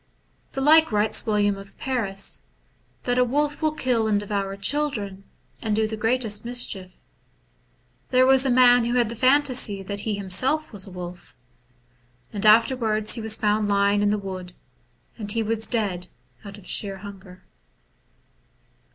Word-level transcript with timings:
The 0.53 0.61
like 0.61 0.91
writes 0.91 1.27
William 1.27 1.57
of 1.59 1.77
Paris,— 1.77 2.47
that 3.03 3.19
a 3.19 3.23
wolf 3.23 3.61
will 3.61 3.75
kill 3.75 4.07
and 4.07 4.19
devour 4.19 4.57
children, 4.57 5.25
and 5.61 5.75
do 5.75 5.87
the 5.87 5.95
greatest 5.95 6.43
mischief. 6.43 6.93
There 8.09 8.25
was 8.25 8.43
a 8.43 8.49
man 8.49 8.85
who 8.85 8.95
had 8.95 9.09
the 9.09 9.15
phantasy 9.15 9.83
that 9.83 9.99
he 9.99 10.15
himself 10.15 10.71
was 10.73 10.87
a 10.87 10.91
wolf. 10.91 11.35
And 12.33 12.47
afterwards 12.47 13.13
he 13.13 13.21
was 13.21 13.37
found 13.37 13.67
lying 13.69 14.01
in 14.01 14.09
the 14.09 14.17
wood, 14.17 14.53
and 15.19 15.31
he 15.31 15.43
was 15.43 15.67
dead 15.67 16.07
out 16.43 16.57
of 16.57 16.65
sheer 16.65 16.97
hunger. 17.05 17.43